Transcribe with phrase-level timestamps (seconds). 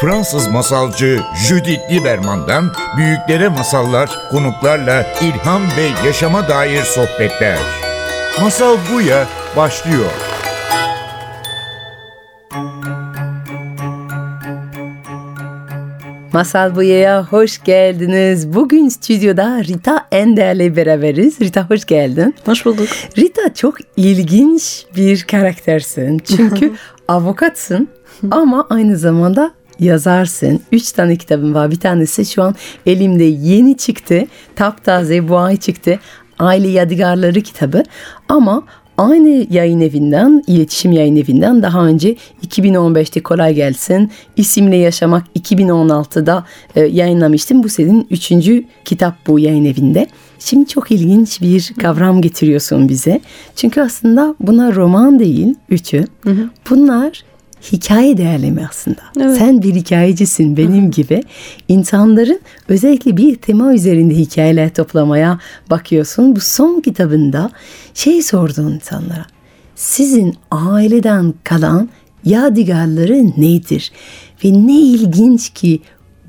[0.00, 7.58] Fransız masalcı Judith Lieberman'dan büyüklere masallar, konuklarla ilham ve yaşama dair sohbetler.
[8.40, 9.26] Masal Buya
[9.56, 10.10] başlıyor.
[16.32, 18.54] Masal Buya'ya hoş geldiniz.
[18.54, 21.40] Bugün stüdyoda Rita Ender'le beraberiz.
[21.40, 22.34] Rita hoş geldin.
[22.46, 22.88] Hoş bulduk.
[23.18, 26.18] Rita çok ilginç bir karaktersin.
[26.18, 26.72] Çünkü
[27.08, 27.88] avukatsın
[28.30, 30.60] ama aynı zamanda yazarsın.
[30.72, 31.70] Üç tane kitabım var.
[31.70, 32.54] Bir tanesi şu an
[32.86, 34.24] elimde yeni çıktı.
[34.56, 35.98] Taptaze bu ay çıktı.
[36.38, 37.82] Aile Yadigarları kitabı.
[38.28, 38.62] Ama
[38.98, 42.16] aynı yayın evinden, iletişim yayın evinden daha önce
[42.46, 46.44] 2015'te Kolay Gelsin isimle Yaşamak 2016'da
[46.76, 47.62] e, yayınlamıştım.
[47.62, 50.06] Bu senin üçüncü kitap bu yayın evinde.
[50.38, 53.20] Şimdi çok ilginç bir kavram getiriyorsun bize.
[53.56, 56.04] Çünkü aslında buna roman değil, üçü.
[56.70, 57.22] Bunlar
[57.72, 59.00] hikaye değerleme aslında.
[59.20, 59.36] Evet.
[59.36, 61.22] Sen bir hikayecisin benim gibi.
[61.68, 65.38] İnsanların özellikle bir tema üzerinde hikayeler toplamaya
[65.70, 66.36] bakıyorsun.
[66.36, 67.50] Bu son kitabında
[67.94, 69.26] şey sordun insanlara.
[69.74, 71.88] Sizin aileden kalan
[72.24, 73.92] yadigarları nedir?
[74.44, 75.80] Ve ne ilginç ki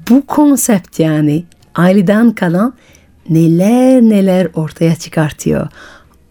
[0.10, 1.44] bu konsept yani
[1.76, 2.74] aileden kalan
[3.30, 5.68] neler neler ortaya çıkartıyor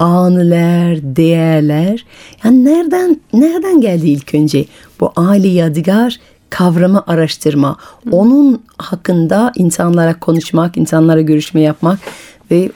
[0.00, 2.04] anılar, değerler.
[2.44, 4.64] Yani nereden nereden geldi ilk önce
[5.00, 6.20] bu aile yadigar
[6.50, 7.76] kavramı araştırma,
[8.10, 11.98] onun hakkında insanlara konuşmak, insanlara görüşme yapmak
[12.50, 12.70] ve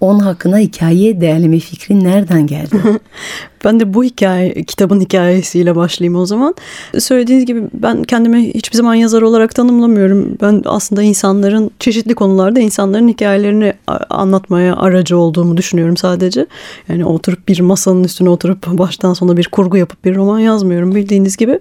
[0.00, 2.76] onun hakkında hikaye değerleme fikri nereden geldi?
[3.64, 6.54] Ben de bu hikaye, kitabın hikayesiyle başlayayım o zaman.
[6.98, 10.36] Söylediğiniz gibi ben kendimi hiçbir zaman yazar olarak tanımlamıyorum.
[10.42, 13.72] Ben aslında insanların çeşitli konularda insanların hikayelerini
[14.10, 16.46] anlatmaya aracı olduğumu düşünüyorum sadece.
[16.88, 21.36] Yani oturup bir masanın üstüne oturup baştan sona bir kurgu yapıp bir roman yazmıyorum bildiğiniz
[21.36, 21.60] gibi.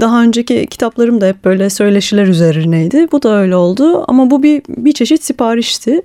[0.00, 3.06] Daha önceki kitaplarım da hep böyle söyleşiler üzerineydi.
[3.12, 6.02] Bu da öyle oldu ama bu bir bir çeşit siparişti.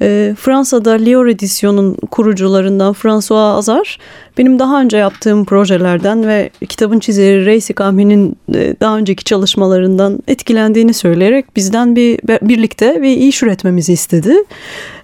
[0.00, 3.98] E, Fransa'da Lior Edisyon'un kurucularından François Azar
[4.38, 10.94] benim daha önce yaptığım projelerden ve kitabın çizeri Reisi Kahmi'nin e, daha önceki çalışmalarından etkilendiğini
[10.94, 14.34] söyleyerek bizden bir birlikte bir iş üretmemizi istedi.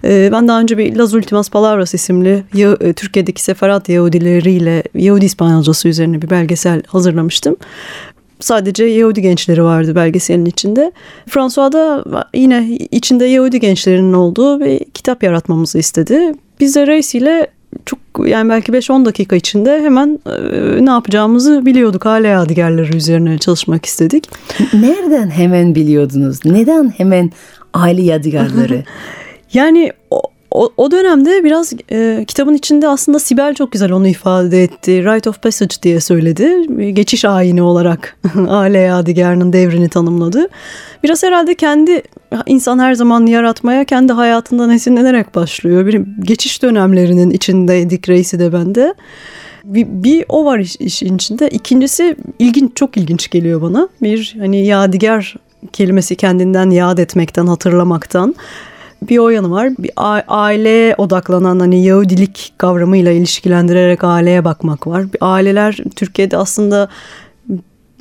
[0.03, 2.43] E, ben daha önce bir Las Ultimas Palavras isimli
[2.81, 7.57] e, Türkiye'deki seferat Yahudileriyle Yahudi İspanyolcası üzerine bir belgesel hazırlamıştım
[8.39, 10.91] sadece Yahudi gençleri vardı belgeselin içinde.
[11.27, 12.03] François'da
[12.35, 16.33] yine içinde Yahudi gençlerinin olduğu bir kitap yaratmamızı istedi.
[16.59, 17.47] Biz de Reis ile
[17.85, 22.05] çok yani belki 5-10 dakika içinde hemen e, ne yapacağımızı biliyorduk.
[22.05, 24.29] Hala yadigarları üzerine çalışmak istedik.
[24.73, 26.45] Nereden hemen biliyordunuz?
[26.45, 27.31] Neden hemen
[27.73, 28.83] aile yadigarları?
[29.53, 30.21] yani o,
[30.51, 35.03] o, o dönemde biraz e, kitabın içinde aslında Sibel çok güzel onu ifade etti.
[35.05, 36.67] Rite of Passage diye söyledi.
[36.93, 38.17] Geçiş ayini olarak
[38.47, 40.47] aile yadigarının devrini tanımladı.
[41.03, 42.01] Biraz herhalde kendi
[42.45, 45.85] insan her zaman yaratmaya kendi hayatından esinlenerek başlıyor.
[45.85, 48.93] Bir geçiş dönemlerinin içindeydik reisi de bende.
[49.63, 51.49] Bir, bir o var iş, işin içinde.
[51.49, 53.89] İkincisi ilginç çok ilginç geliyor bana.
[54.01, 55.35] Bir hani yadigar
[55.73, 58.35] kelimesi kendinden yad etmekten, hatırlamaktan
[59.01, 59.69] bir o yanı var.
[59.79, 59.91] Bir
[60.27, 65.13] aileye odaklanan hani Yahudilik kavramıyla ilişkilendirerek aileye bakmak var.
[65.13, 66.89] Bir aileler Türkiye'de aslında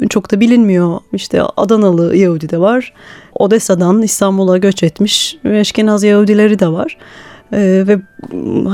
[0.09, 0.99] çok da bilinmiyor.
[1.13, 2.93] İşte Adanalı Yahudi de var.
[3.35, 6.97] Odessa'dan İstanbul'a göç etmiş Eşkenaz Yahudileri de var.
[7.53, 8.01] Ee, ve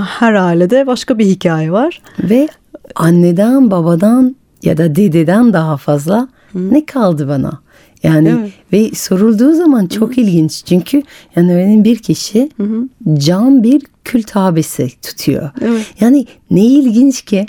[0.07, 2.03] her ailede başka bir hikaye var.
[2.21, 2.49] Ve
[2.95, 6.73] anneden, babadan ya da dededen daha fazla Hı.
[6.73, 7.61] ne kaldı bana?
[8.03, 8.53] Yani evet.
[8.73, 10.21] ve sorulduğu zaman çok Hı.
[10.21, 10.65] ilginç.
[10.65, 11.03] Çünkü
[11.37, 12.89] yani benim bir kişi Hı.
[13.19, 15.51] can bir kült abisi tutuyor.
[15.61, 15.87] Evet.
[16.01, 17.47] Yani ne ilginç ki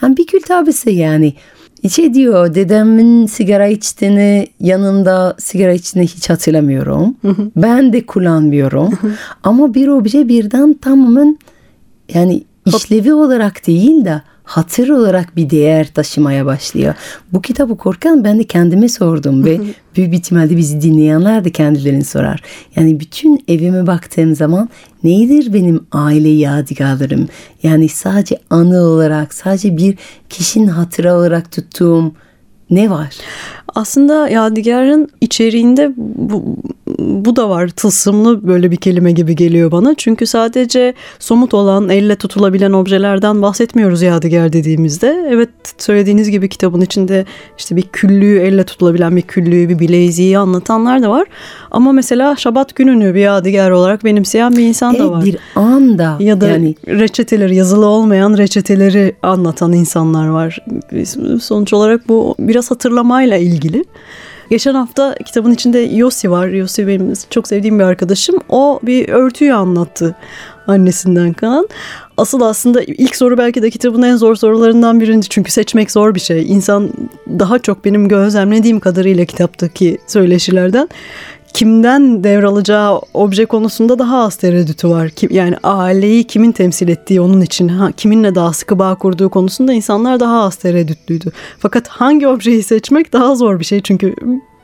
[0.00, 1.34] hem bir kült abisi yani
[1.88, 7.16] şey diyor dedemin sigara içtiğini yanında sigara içtiğini hiç hatırlamıyorum.
[7.56, 8.98] Ben de kullanmıyorum.
[9.42, 11.38] Ama bir obje birden tamamen
[12.14, 16.94] yani işlevi olarak değil de hatır olarak bir değer taşımaya başlıyor.
[17.32, 19.60] Bu kitabı okurken ben de kendime sordum ve
[19.96, 22.42] büyük ihtimalle bizi dinleyenler de kendilerini sorar.
[22.76, 24.68] Yani bütün evime baktığım zaman
[25.04, 27.28] nedir benim aile yadigarlarım?
[27.62, 29.98] Yani sadece anı olarak, sadece bir
[30.28, 32.12] kişinin hatıra olarak tuttuğum
[32.70, 33.16] ne var?
[33.74, 36.56] Aslında Yadigar'ın içeriğinde bu,
[36.98, 37.68] bu da var.
[37.68, 39.94] Tılsımlı böyle bir kelime gibi geliyor bana.
[39.96, 45.26] Çünkü sadece somut olan, elle tutulabilen objelerden bahsetmiyoruz Yadigar dediğimizde.
[45.30, 47.24] Evet söylediğiniz gibi kitabın içinde
[47.58, 51.26] işte bir küllüğü, elle tutulabilen bir küllüğü, bir bileziği anlatanlar da var.
[51.70, 55.24] Ama mesela Şabat gününü bir Yadigar olarak benimseyen bir insan evet, da var.
[55.24, 56.16] bir anda.
[56.20, 56.74] Ya da yani...
[56.88, 60.64] reçeteleri, yazılı olmayan reçeteleri anlatan insanlar var.
[61.40, 63.84] Sonuç olarak bu biraz hatırlamayla ilgili ilgili.
[64.50, 66.48] Geçen hafta kitabın içinde Yossi var.
[66.48, 68.36] Yossi benim çok sevdiğim bir arkadaşım.
[68.48, 70.16] O bir örtüyü anlattı
[70.66, 71.68] annesinden kalan.
[72.16, 75.26] Asıl aslında ilk soru belki de kitabın en zor sorularından biriydi.
[75.28, 76.52] Çünkü seçmek zor bir şey.
[76.52, 76.90] İnsan
[77.38, 80.88] daha çok benim gözlemlediğim kadarıyla kitaptaki söyleşilerden
[81.52, 85.10] kimden devralacağı obje konusunda daha az tereddütü var.
[85.30, 90.20] Yani aileyi kimin temsil ettiği onun için, ha, kiminle daha sıkı bağ kurduğu konusunda insanlar
[90.20, 91.32] daha az tereddütlüydü.
[91.58, 94.14] Fakat hangi objeyi seçmek daha zor bir şey çünkü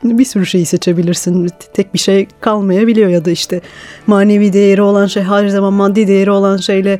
[0.03, 1.49] bir sürü şeyi seçebilirsin.
[1.73, 3.61] Tek bir şey kalmayabiliyor ya da işte
[4.07, 6.99] manevi değeri olan şey her zaman maddi değeri olan şeyle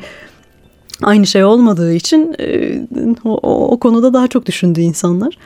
[1.04, 2.80] aynı şey olmadığı için e,
[3.24, 5.38] o, o konuda daha çok düşündü insanlar.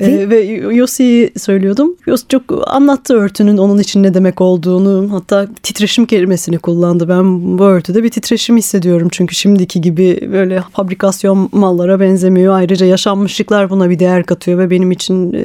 [0.00, 0.40] Ee, ve
[0.74, 1.96] Yossi'yi söylüyordum.
[2.06, 5.12] Yossi çok anlattı örtünün onun için ne demek olduğunu.
[5.12, 7.08] Hatta titreşim kelimesini kullandı.
[7.08, 9.08] Ben bu örtüde bir titreşim hissediyorum.
[9.12, 12.54] Çünkü şimdiki gibi böyle fabrikasyon mallara benzemiyor.
[12.54, 15.42] Ayrıca yaşanmışlıklar buna bir değer katıyor ve benim için e,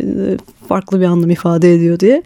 [0.66, 2.24] farklı bir anlam ifade ediyor diye.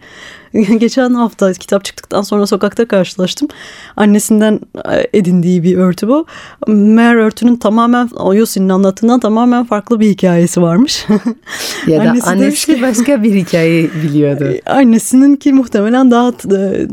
[0.78, 3.48] Geçen hafta kitap çıktıktan sonra sokakta karşılaştım.
[3.96, 4.60] Annesinden
[4.92, 6.26] e, edindiği bir örtü bu.
[6.68, 11.06] Meğer örtünün tamamen Oyosi'nin anlattığından tamamen farklı bir hikayesi varmış.
[11.86, 14.44] ya da annesi, annesi ki, başka bir hikaye biliyordu.
[14.66, 16.32] Annesinin ki muhtemelen daha e,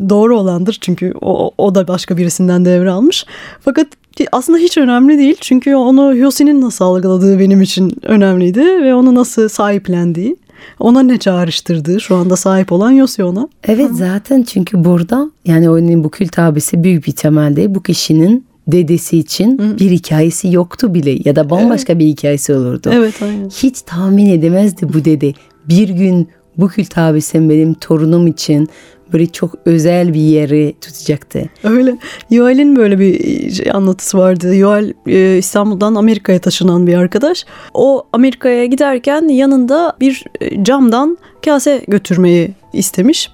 [0.10, 0.78] doğru olandır.
[0.82, 3.26] Çünkü o, o da başka birisinden devralmış.
[3.62, 3.88] Fakat
[4.32, 5.38] aslında hiç önemli değil.
[5.42, 10.36] Çünkü onu Yosi'nin nasıl algıladığı benim için önemliydi ve onu nasıl sahiplendiği.
[10.80, 13.50] Ona ne çağrıştırdı şu anda sahip olan Yossi ona?
[13.68, 19.18] Evet zaten çünkü burada yani oyunun bu kült abisi büyük bir temelde bu kişinin dedesi
[19.18, 19.80] için Hı.
[19.80, 22.02] bir hikayesi yoktu bile ya da bambaşka evet.
[22.02, 22.90] bir hikayesi olurdu.
[22.94, 23.50] Evet aynen.
[23.50, 25.34] Hiç tahmin edemezdi bu dede.
[25.70, 26.28] Bir gün
[26.58, 28.70] bu kült abisi benim torunum için
[29.14, 31.50] böyle çok özel bir yeri tutacaktı.
[31.64, 31.98] Öyle.
[32.30, 34.56] Yoel'in böyle bir şey, anlatısı vardı.
[34.56, 37.46] Yoel e, İstanbul'dan Amerika'ya taşınan bir arkadaş.
[37.74, 43.32] O Amerika'ya giderken yanında bir e, camdan kase götürmeyi istemiş.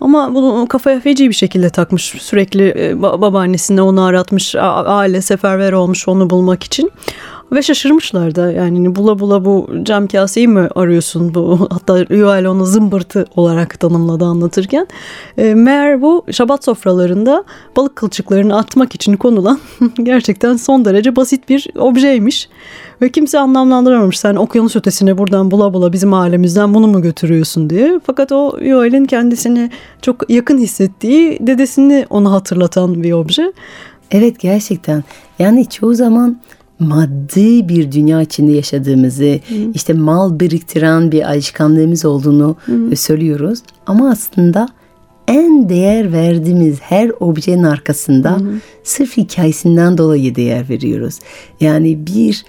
[0.00, 2.02] Ama bunu kafaya feci bir şekilde takmış.
[2.02, 4.54] Sürekli e, babaannesine onu aratmış.
[4.58, 6.90] Aile seferber olmuş onu bulmak için.
[7.54, 11.34] Ve şaşırmışlar da yani hani bula bula bu cam kaseyi mi arıyorsun?
[11.34, 14.86] Bu hatta Yuval onu zımbırtı olarak tanımladı anlatırken.
[15.38, 17.44] E, meğer bu şabat sofralarında
[17.76, 19.60] balık kılçıklarını atmak için konulan
[20.02, 22.48] gerçekten son derece basit bir objeymiş.
[23.02, 28.00] Ve kimse anlamlandıramamış sen okyanus ötesine buradan bula bula bizim ailemizden bunu mu götürüyorsun diye.
[28.06, 29.70] Fakat o Yoel'in kendisini
[30.02, 33.52] çok yakın hissettiği dedesini ona hatırlatan bir obje.
[34.10, 35.04] Evet gerçekten
[35.38, 36.40] yani çoğu zaman
[36.78, 39.54] maddi bir dünya içinde yaşadığımızı, Hı.
[39.74, 42.96] işte mal biriktiren bir alışkanlığımız olduğunu Hı.
[42.96, 43.58] söylüyoruz.
[43.86, 44.68] Ama aslında
[45.28, 48.44] en değer verdiğimiz her objenin arkasında hı
[48.82, 51.18] sırf hikayesinden dolayı değer veriyoruz.
[51.60, 52.44] Yani bir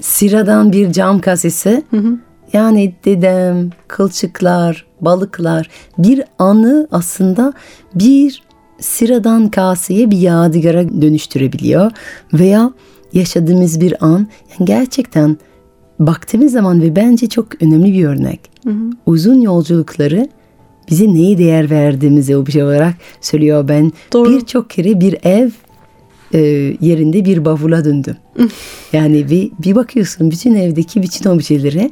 [0.00, 2.18] sıradan bir cam kasesi, hı hı.
[2.52, 7.52] yani dedem, kılçıklar, balıklar bir anı aslında
[7.94, 8.42] bir
[8.80, 11.92] sıradan kaseye bir yadigara dönüştürebiliyor
[12.32, 12.72] veya
[13.14, 15.36] yaşadığımız bir an yani gerçekten
[15.98, 18.40] baktığımız zaman ve bence çok önemli bir örnek.
[18.64, 18.90] Hı hı.
[19.06, 20.28] Uzun yolculukları
[20.90, 23.92] bize neyi değer verdiğimizi o bir şey olarak söylüyor ben.
[24.14, 25.50] Birçok kere bir ev
[26.34, 26.38] e,
[26.80, 28.16] yerinde bir bavula döndüm.
[28.92, 31.90] yani bir, bir bakıyorsun bütün evdeki bütün objelere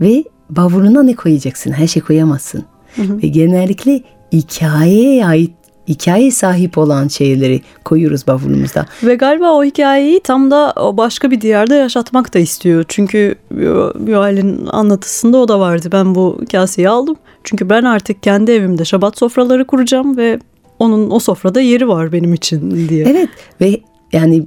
[0.00, 1.72] ve bavuluna ne koyacaksın?
[1.72, 2.64] Her şey koyamazsın.
[2.96, 3.22] Hı hı.
[3.22, 4.02] Ve genellikle
[4.32, 5.52] hikayeye ait
[5.88, 8.86] hikaye sahip olan şeyleri koyuyoruz bavulumuzda.
[9.02, 12.84] Ve galiba o hikayeyi tam da başka bir diyarda yaşatmak da istiyor.
[12.88, 13.34] Çünkü
[14.06, 15.88] Yoel'in anlatısında o da vardı.
[15.92, 17.16] Ben bu kaseyi aldım.
[17.44, 20.38] Çünkü ben artık kendi evimde şabat sofraları kuracağım ve
[20.78, 23.04] onun o sofrada yeri var benim için diye.
[23.04, 23.28] Evet
[23.60, 23.80] ve
[24.12, 24.46] yani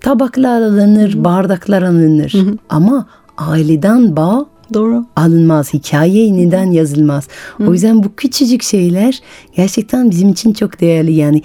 [0.00, 1.24] tabaklar alınır, Hı-hı.
[1.24, 2.56] bardaklar alınır Hı-hı.
[2.68, 3.06] ama
[3.38, 5.06] aileden bağ Doğru.
[5.16, 5.74] alınmaz.
[5.74, 7.28] Hikaye yeniden yazılmaz.
[7.56, 7.64] Hı.
[7.66, 9.20] O yüzden bu küçücük şeyler
[9.56, 11.12] gerçekten bizim için çok değerli.
[11.12, 11.42] Yani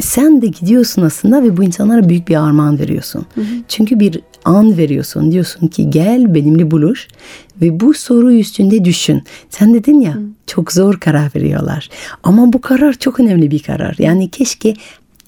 [0.00, 3.26] sen de gidiyorsun aslında ve bu insanlara büyük bir armağan veriyorsun.
[3.34, 3.44] Hı hı.
[3.68, 5.32] Çünkü bir an veriyorsun.
[5.32, 7.08] Diyorsun ki gel benimle buluş
[7.62, 9.22] ve bu soru üstünde düşün.
[9.50, 10.22] Sen dedin ya hı.
[10.46, 11.88] çok zor karar veriyorlar.
[12.22, 13.94] Ama bu karar çok önemli bir karar.
[13.98, 14.74] Yani keşke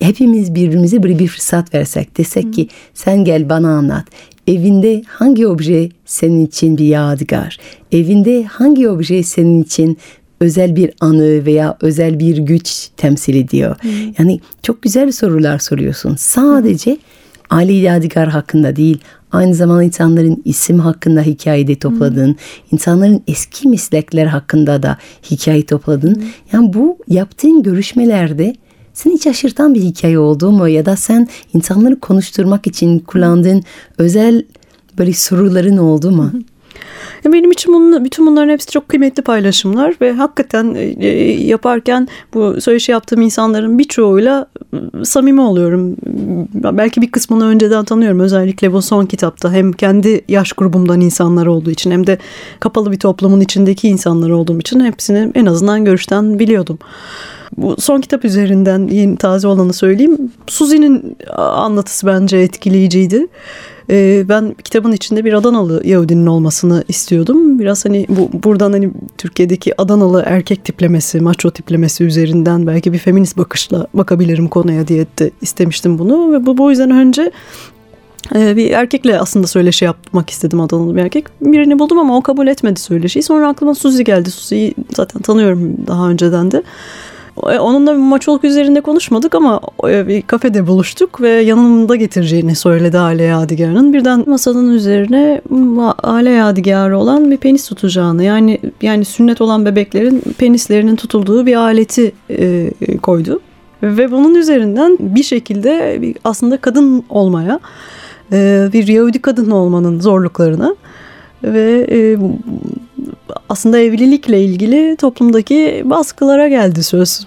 [0.01, 2.19] hepimiz birbirimize böyle bir fırsat versek.
[2.19, 2.51] Desek hı.
[2.51, 4.05] ki sen gel bana anlat.
[4.47, 7.59] Evinde hangi obje senin için bir yadigar?
[7.93, 9.99] Evinde hangi obje senin için
[10.41, 13.77] özel bir anı veya özel bir güç temsil ediyor?
[14.19, 16.17] Yani çok güzel sorular soruyorsun.
[16.17, 16.99] Sadece hmm.
[17.51, 18.99] aile yadigar hakkında değil,
[19.33, 22.29] aynı zamanda insanların isim hakkında hikayede topladın.
[22.29, 22.37] Hmm.
[22.73, 24.99] insanların eski meslekler hakkında da
[25.31, 26.15] hikaye topladın.
[26.15, 26.23] Hmm.
[26.53, 28.55] Yani bu yaptığın görüşmelerde
[28.99, 33.63] seni şaşırtan bir hikaye oldu mu ya da sen insanları konuşturmak için kullandığın
[33.99, 34.45] özel
[34.99, 36.33] böyle soruların oldu mu?
[37.25, 41.07] Benim için bunun, bütün bunların hepsi çok kıymetli paylaşımlar ve hakikaten e,
[41.47, 44.47] yaparken bu söyleşi yaptığım insanların birçoğuyla
[45.05, 45.97] samimi oluyorum.
[46.55, 48.21] Belki bir kısmını önceden tanıyorum.
[48.21, 52.19] Özellikle bu son kitapta hem kendi yaş grubumdan insanlar olduğu için hem de
[52.61, 56.79] kapalı bir toplumun içindeki insanlar olduğum için hepsini en azından görüşten biliyordum.
[57.57, 60.33] Bu son kitap üzerinden yeni taze olanı söyleyeyim.
[60.47, 63.27] Suzi'nin anlatısı bence etkileyiciydi.
[63.91, 67.59] Ee, ben kitabın içinde bir Adanalı Yahudinin olmasını istiyordum.
[67.59, 73.37] Biraz hani bu buradan hani Türkiye'deki Adanalı erkek tiplemesi, macho tiplemesi üzerinden belki bir feminist
[73.37, 77.33] bakışla bakabilirim konuya diye de istemiştim bunu ve bu, bu yüzden önce
[78.35, 81.27] e, bir erkekle aslında söyleşi yapmak istedim Adanalı bir erkek.
[81.41, 83.23] Birini buldum ama o kabul etmedi söyleşiyi.
[83.23, 84.31] Sonra aklıma Suzi geldi.
[84.31, 86.63] Suzi'yi zaten tanıyorum daha önceden de.
[87.51, 93.23] E, onunla maçoluk üzerinde konuşmadık ama e, bir kafede buluştuk ve yanımda getireceğini söyledi aile
[93.23, 93.93] yadigarının.
[93.93, 95.41] Birden masanın üzerine
[96.03, 102.13] aile yadigarı olan bir penis tutacağını yani yani sünnet olan bebeklerin penislerinin tutulduğu bir aleti
[102.31, 102.71] e,
[103.03, 103.41] koydu.
[103.83, 107.61] Ve bunun üzerinden bir şekilde aslında kadın olmaya,
[108.33, 110.77] e, bir Yahudi kadın olmanın zorluklarına
[111.45, 111.87] ve
[113.49, 117.27] aslında evlilikle ilgili toplumdaki baskılara geldi söz.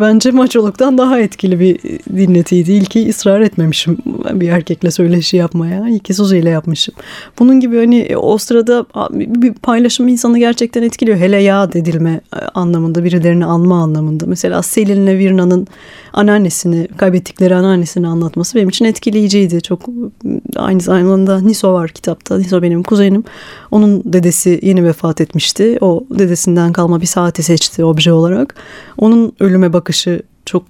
[0.00, 1.78] Bence maçoluktan daha etkili bir
[2.16, 2.72] dinletiydi.
[2.72, 3.98] İlki ısrar etmemişim
[4.32, 5.88] bir erkekle söyleşi yapmaya.
[5.88, 6.94] İlki Suzi ile yapmışım.
[7.38, 11.18] Bunun gibi hani o sırada bir paylaşım insanı gerçekten etkiliyor.
[11.18, 12.20] Hele ya dedilme
[12.54, 14.26] anlamında, birilerini anma anlamında.
[14.26, 15.66] Mesela Selin'le Virna'nın
[16.12, 19.60] anneannesini, kaybettikleri anneannesini anlatması benim için etkileyiciydi.
[19.60, 19.88] Çok
[20.56, 22.38] aynı zamanda Niso var kitapta.
[22.38, 23.24] Niso benim kuzenim.
[23.70, 25.78] Onun dedesi yeni vefat etmişti.
[25.80, 28.54] O dedesinden kalma bir saati seçti obje olarak.
[28.98, 30.64] Onun ölüme bakışı çok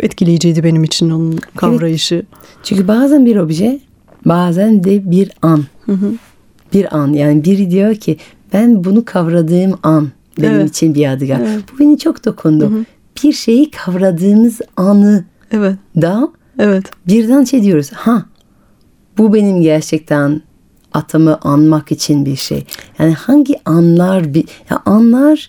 [0.00, 2.14] etkileyiciydi benim için onun kavrayışı.
[2.14, 2.26] Evet.
[2.62, 3.80] Çünkü bazen bir obje,
[4.24, 5.64] bazen de bir an.
[5.86, 6.12] Hı hı.
[6.72, 8.16] Bir an yani biri diyor ki
[8.52, 10.08] ben bunu kavradığım an
[10.38, 10.70] benim evet.
[10.70, 11.40] için bir yadigar.
[11.40, 11.64] Evet.
[11.72, 12.70] Bu beni çok dokundu.
[12.70, 12.84] Hı hı.
[13.24, 15.76] Bir şeyi kavradığımız anı evet.
[16.00, 16.84] da evet.
[17.06, 17.90] birden şey diyoruz.
[17.92, 18.24] Ha
[19.18, 20.42] bu benim gerçekten
[20.92, 22.64] atamı anmak için bir şey.
[22.98, 25.48] Yani hangi anlar bir ya anlar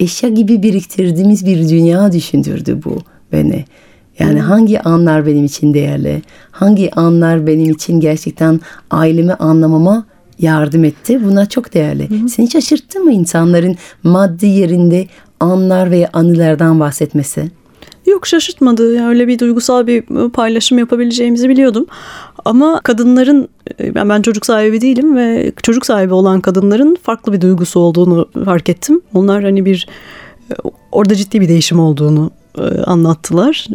[0.00, 2.98] eşya gibi biriktirdiğimiz bir dünya düşündürdü bu
[3.32, 3.64] beni.
[4.18, 6.22] Yani hangi anlar benim için değerli?
[6.50, 10.04] Hangi anlar benim için gerçekten ailemi anlamama
[10.38, 11.24] yardım etti?
[11.24, 12.10] Bunlar çok değerli.
[12.10, 12.28] Hmm.
[12.28, 15.06] Seni şaşırttı mı insanların maddi yerinde
[15.40, 17.50] anlar veya anılardan bahsetmesi?
[18.10, 18.94] Yok şaşırtmadı.
[18.94, 21.86] Yani öyle bir duygusal bir paylaşım yapabileceğimizi biliyordum.
[22.44, 23.48] Ama kadınların
[23.94, 28.68] ben, ben çocuk sahibi değilim ve çocuk sahibi olan kadınların farklı bir duygusu olduğunu fark
[28.68, 29.00] ettim.
[29.14, 29.88] Onlar hani bir
[30.92, 32.30] orada ciddi bir değişim olduğunu
[32.86, 33.66] anlattılar.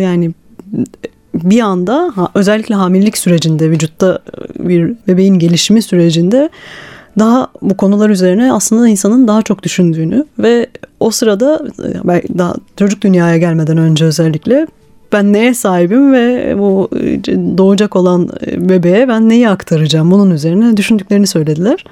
[0.00, 0.32] Yani
[1.34, 4.18] bir anda özellikle hamilelik sürecinde vücutta
[4.58, 6.50] bir bebeğin gelişimi sürecinde
[7.18, 10.66] daha bu konular üzerine aslında insanın daha çok düşündüğünü ve
[11.00, 11.62] o sırada
[12.08, 14.66] e, daha çocuk dünyaya gelmeden önce özellikle
[15.12, 16.90] ben neye sahibim ve bu
[17.58, 21.84] doğacak olan bebeğe ben neyi aktaracağım bunun üzerine düşündüklerini söylediler.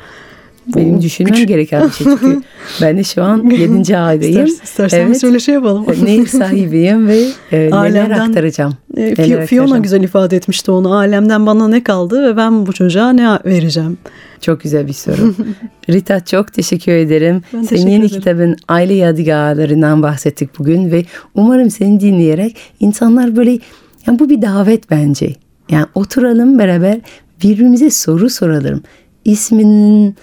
[0.77, 1.49] Benim düşünmem küçük...
[1.49, 2.43] gereken bir şey çünkü
[2.81, 3.97] ben de şu an 7.
[3.97, 4.45] aydayım.
[4.45, 5.21] İstersen, istersen evet.
[5.21, 5.87] söyle şey yapalım.
[6.03, 8.75] ne sahibiyim ve e, neler aktaracağım.
[8.97, 9.83] E, neler Fiona aktaracağım.
[9.83, 10.95] güzel ifade etmişti onu.
[10.95, 13.99] Alemden bana ne kaldı ve ben bu çocuğa ne vereceğim?
[14.45, 15.35] Çok güzel bir soru.
[15.91, 17.43] Rita çok teşekkür ederim.
[17.53, 18.21] Ben Senin teşekkür yeni ederim.
[18.21, 23.59] kitabın Aile Yadigarlarından bahsettik bugün ve umarım seni dinleyerek insanlar böyle
[24.07, 25.35] yani bu bir davet bence.
[25.71, 27.01] Yani oturalım beraber
[27.43, 28.83] birbirimize soru soralım.
[29.25, 30.17] İsminin,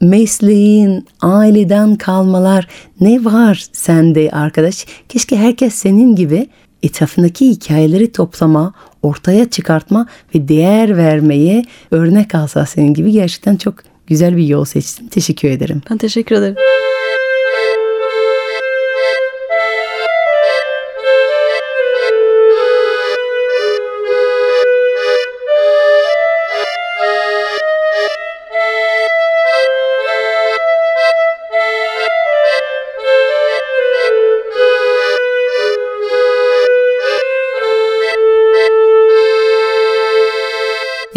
[0.00, 2.68] mesleğin, aileden kalmalar
[3.00, 4.86] ne var sende arkadaş?
[5.08, 6.48] Keşke herkes senin gibi
[6.82, 8.72] etrafındaki hikayeleri toplama,
[9.04, 13.74] ortaya çıkartma ve değer vermeye örnek alsa senin gibi gerçekten çok
[14.06, 15.08] güzel bir yol seçtin.
[15.08, 15.82] Teşekkür ederim.
[15.90, 16.56] Ben teşekkür ederim.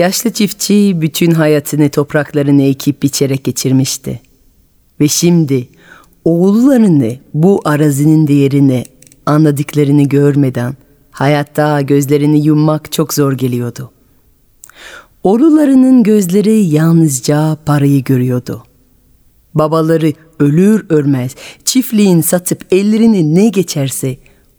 [0.07, 4.21] Yaşlı çiftçi bütün hayatını topraklarını ekip biçerek geçirmişti.
[4.99, 5.67] Ve şimdi
[6.25, 8.85] oğullarını bu arazinin değerini
[9.25, 10.75] anladıklarını görmeden
[11.11, 13.91] hayatta gözlerini yummak çok zor geliyordu.
[15.23, 18.63] Oğullarının gözleri yalnızca parayı görüyordu.
[19.53, 21.35] Babaları ölür ölmez
[21.65, 24.17] çiftliğin satıp ellerini ne geçerse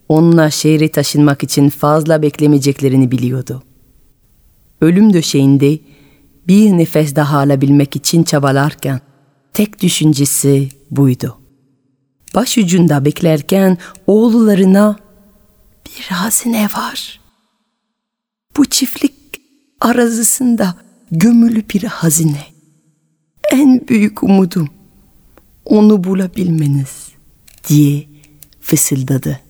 [0.08, 3.62] onunla şehre taşınmak için fazla beklemeyeceklerini biliyordu
[4.80, 5.78] ölüm döşeğinde
[6.48, 9.00] bir nefes daha alabilmek için çabalarken
[9.52, 11.38] tek düşüncesi buydu.
[12.34, 14.96] Başucunda beklerken oğullarına
[15.86, 17.20] bir hazine var.
[18.56, 19.14] Bu çiftlik
[19.80, 20.66] arazisinde
[21.10, 22.44] gömülü bir hazine.
[23.52, 24.68] En büyük umudum
[25.64, 27.08] onu bulabilmeniz
[27.68, 28.06] diye
[28.60, 29.40] fısıldadı.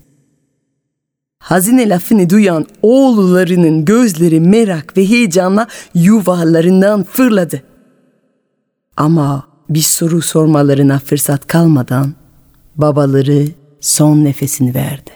[1.49, 7.63] Hazine lafını duyan oğullarının gözleri merak ve heyecanla yuvalarından fırladı.
[8.97, 12.15] Ama bir soru sormalarına fırsat kalmadan
[12.77, 13.47] babaları
[13.81, 15.11] son nefesini verdi.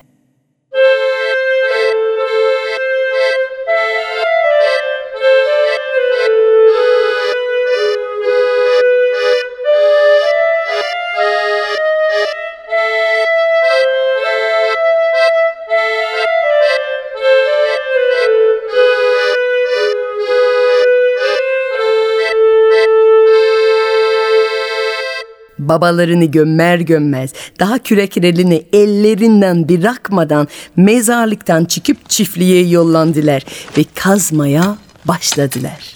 [25.73, 33.43] Babalarını gömmer gömmez daha küreklerini ellerinden bırakmadan mezarlıktan çıkıp çiftliğe yollandılar
[33.79, 35.95] ve kazmaya başladılar.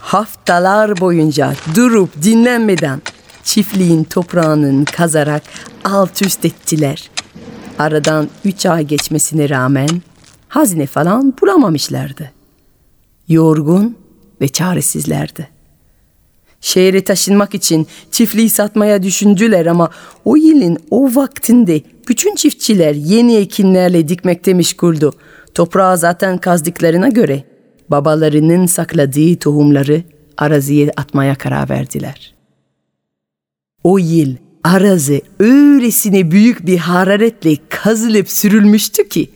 [0.00, 3.02] Haftalar boyunca durup dinlenmeden
[3.44, 5.42] çiftliğin toprağının kazarak
[5.84, 7.10] alt üst ettiler.
[7.78, 10.02] Aradan üç ay geçmesine rağmen
[10.48, 12.30] hazine falan bulamamışlardı.
[13.28, 13.96] Yorgun
[14.40, 15.55] ve çaresizlerdi.
[16.66, 19.90] Şehre taşınmak için çiftliği satmaya düşündüler ama
[20.24, 25.10] o yılın o vaktinde bütün çiftçiler yeni ekinlerle dikmekte meşguldü.
[25.54, 27.44] Toprağı zaten kazdıklarına göre
[27.88, 30.02] babalarının sakladığı tohumları
[30.36, 32.34] araziye atmaya karar verdiler.
[33.84, 39.30] O yıl arazi öylesine büyük bir hararetle kazılıp sürülmüştü ki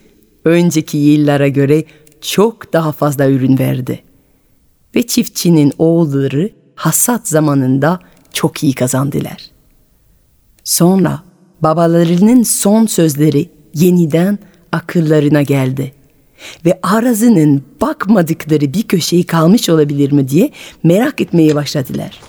[0.44, 1.84] önceki yıllara göre
[2.20, 4.02] çok daha fazla ürün verdi.
[4.94, 8.00] Ve çiftçinin oğulları hasat zamanında
[8.32, 9.50] çok iyi kazandılar.
[10.64, 11.22] Sonra
[11.60, 14.38] babalarının son sözleri yeniden
[14.72, 15.92] akıllarına geldi.
[16.64, 20.50] Ve arazinin bakmadıkları bir köşeyi kalmış olabilir mi diye
[20.82, 22.20] merak etmeye başladılar.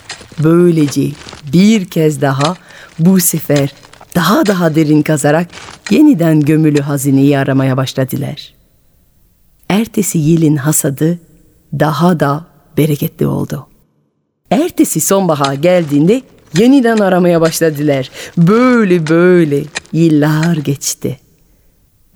[0.44, 1.12] Böylece
[1.54, 2.56] bir kez daha
[3.00, 3.74] bu sefer
[4.16, 5.48] daha daha derin kazarak
[5.90, 8.54] yeniden gömülü hazineyi aramaya başladılar.
[9.70, 11.20] Ertesi yılın hasadı
[11.74, 12.46] daha da
[12.78, 13.71] bereketli oldu.
[14.52, 16.22] Ertesi sonbahar geldiğinde
[16.58, 18.12] yeniden aramaya başladılar.
[18.38, 21.20] Böyle böyle yıllar geçti.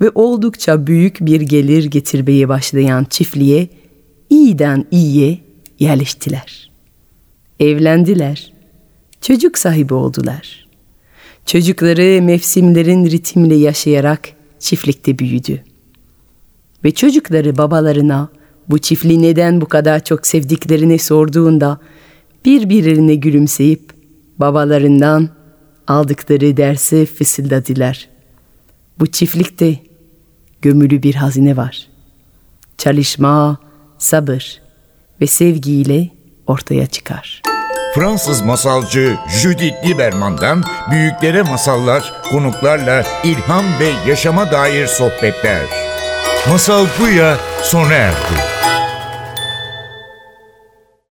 [0.02, 3.68] Ve oldukça büyük bir gelir getirmeye başlayan çiftliğe
[4.30, 5.40] iyiden iyiye
[5.80, 6.72] yerleştiler.
[7.60, 8.54] Evlendiler.
[9.22, 10.68] Çocuk sahibi oldular.
[11.46, 15.64] Çocukları mevsimlerin ritmiyle yaşayarak çiftlikte büyüdü.
[16.84, 18.30] Ve çocukları babalarına
[18.70, 21.80] bu çiftliği neden bu kadar çok sevdiklerini sorduğunda
[22.46, 23.94] birbirlerine gülümseyip
[24.38, 25.30] babalarından
[25.88, 28.10] aldıkları dersi fısıldadılar.
[29.00, 29.80] Bu çiftlikte
[30.62, 31.88] gömülü bir hazine var.
[32.78, 33.58] Çalışma,
[33.98, 34.62] sabır
[35.22, 36.10] ve sevgiyle
[36.48, 37.42] ortaya çıkar.
[37.96, 45.66] Fransız masalcı Judith Lieberman'dan büyüklere masallar, konuklarla ilham ve yaşama dair sohbetler.
[46.50, 48.55] Masal Buya sona erdi.